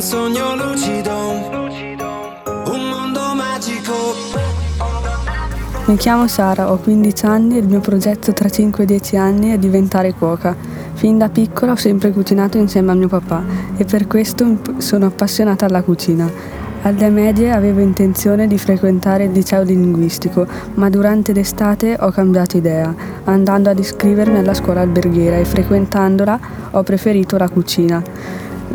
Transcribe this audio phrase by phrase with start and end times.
[0.00, 1.12] Un sogno lucido,
[2.72, 3.92] un mondo magico.
[5.84, 9.50] Mi chiamo Sara, ho 15 anni e il mio progetto tra 5 e 10 anni
[9.50, 10.56] è diventare cuoca.
[10.94, 13.44] Fin da piccola ho sempre cucinato insieme a mio papà
[13.76, 16.30] e per questo sono appassionata alla cucina.
[16.82, 22.94] Alle medie avevo intenzione di frequentare il liceo linguistico, ma durante l'estate ho cambiato idea,
[23.24, 28.02] andando ad iscrivermi alla scuola alberghiera e frequentandola ho preferito la cucina.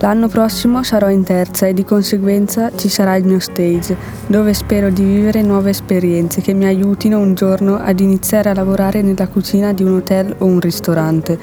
[0.00, 4.90] L'anno prossimo sarò in terza e di conseguenza ci sarà il mio stage, dove spero
[4.90, 9.72] di vivere nuove esperienze che mi aiutino un giorno ad iniziare a lavorare nella cucina
[9.72, 11.38] di un hotel o un ristorante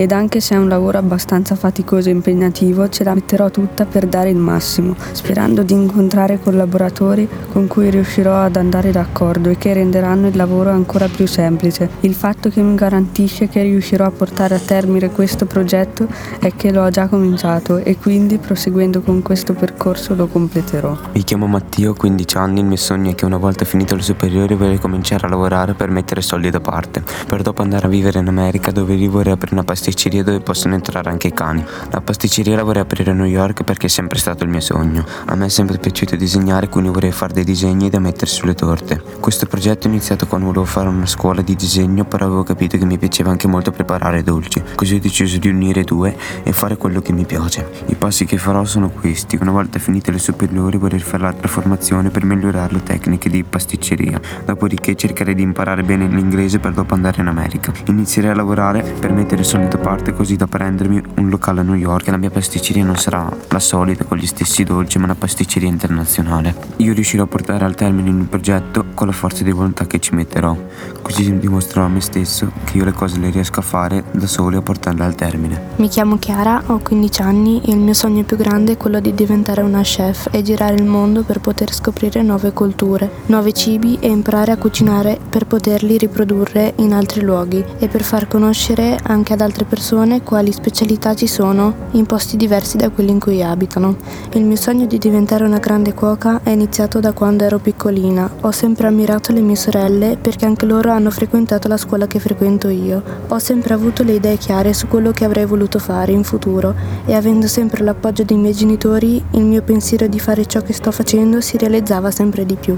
[0.00, 4.06] ed anche se è un lavoro abbastanza faticoso e impegnativo ce la metterò tutta per
[4.06, 9.74] dare il massimo, sperando di incontrare collaboratori con cui riuscirò ad andare d'accordo e che
[9.74, 11.90] renderanno il lavoro ancora più semplice.
[12.00, 16.06] Il fatto che mi garantisce che riuscirò a portare a termine questo progetto
[16.38, 20.96] è che l'ho già cominciato e quindi proseguendo con questo percorso lo completerò.
[21.12, 24.02] Mi chiamo Matteo, ho 15 anni, il mio sogno è che una volta finito le
[24.02, 28.18] superiori vorrei cominciare a lavorare per mettere soldi da parte, per dopo andare a vivere
[28.18, 31.64] in America dove lì vorrei aprire una pasticceria pasticceria dove possono entrare anche i cani.
[31.90, 35.04] La pasticceria la vorrei aprire a New York perché è sempre stato il mio sogno.
[35.26, 39.02] A me è sempre piaciuto disegnare, quindi vorrei fare dei disegni da mettere sulle torte.
[39.18, 42.84] Questo progetto è iniziato quando volevo fare una scuola di disegno, però avevo capito che
[42.84, 44.62] mi piaceva anche molto preparare dolci.
[44.76, 47.68] Così ho deciso di unire due e fare quello che mi piace.
[47.86, 49.38] I passi che farò sono questi.
[49.40, 54.20] Una volta finite le superiori vorrei fare l'altra formazione per migliorare le tecniche di pasticceria.
[54.44, 57.72] Dopodiché cercherei di imparare bene l'inglese per dopo andare in America.
[57.86, 61.74] Inizierei a lavorare per mettere il solito parte così da prendermi un locale a New
[61.74, 65.14] York e la mia pasticceria non sarà la solita con gli stessi dolci ma una
[65.14, 66.54] pasticceria internazionale.
[66.76, 70.14] Io riuscirò a portare al termine il progetto con la forza di volontà che ci
[70.14, 70.56] metterò,
[71.02, 74.56] così dimostrerò a me stesso che io le cose le riesco a fare da solo
[74.56, 75.60] e a portarle al termine.
[75.76, 79.14] Mi chiamo Chiara, ho 15 anni e il mio sogno più grande è quello di
[79.14, 84.08] diventare una chef e girare il mondo per poter scoprire nuove culture, nuovi cibi e
[84.08, 89.40] imparare a cucinare per poterli riprodurre in altri luoghi e per far conoscere anche ad
[89.40, 93.96] altre persone quali specialità ci sono in posti diversi da quelli in cui abitano.
[94.32, 98.30] Il mio sogno di diventare una grande cuoca è iniziato da quando ero piccolina.
[98.40, 102.68] Ho sempre ammirato le mie sorelle perché anche loro hanno frequentato la scuola che frequento
[102.68, 103.02] io.
[103.28, 106.74] Ho sempre avuto le idee chiare su quello che avrei voluto fare in futuro
[107.06, 110.90] e avendo sempre l'appoggio dei miei genitori, il mio pensiero di fare ciò che sto
[110.90, 112.76] facendo si realizzava sempre di più.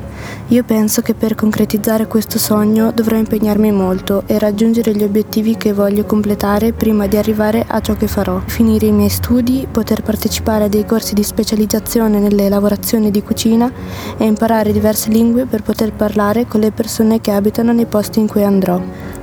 [0.48, 5.72] Io penso che per concretizzare questo sogno dovrò impegnarmi molto e raggiungere gli obiettivi che
[5.72, 8.40] voglio completare prima di arrivare a ciò che farò.
[8.46, 13.70] Finire i miei studi, poter partecipare a dei corsi di specializzazione nelle lavorazioni di cucina
[14.16, 18.26] e imparare diverse lingue per poter parlare con le persone che abitano nei posti in
[18.26, 18.80] cui andrò.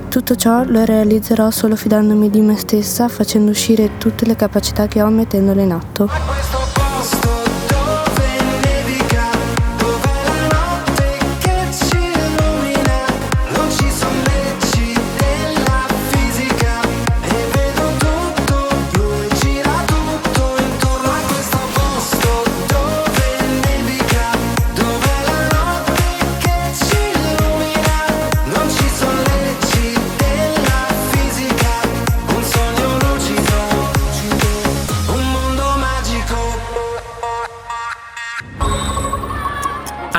[0.08, 5.02] Tutto ciò lo realizzerò solo fidandomi di me stessa, facendo uscire tutte le capacità che
[5.02, 6.59] ho mettendole in atto.